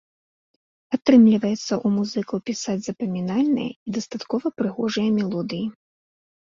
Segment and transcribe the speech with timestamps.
[0.97, 5.65] Атрымліваецца ў музыкаў пісаць запамінальныя і дастаткова прыгожыя мелодыі.